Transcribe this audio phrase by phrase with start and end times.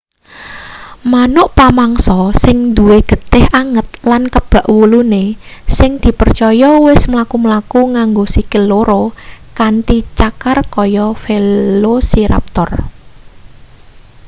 [1.11, 5.25] manuk pamangsa sing duwe getih anget lan kebak wulune
[5.77, 9.03] sing dipercaya wis mlaku-mlaku nganggo sikil loro
[9.57, 12.69] kanthi cakar kaya velociraptor